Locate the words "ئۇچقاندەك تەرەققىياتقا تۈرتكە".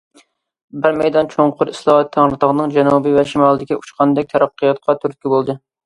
3.81-5.37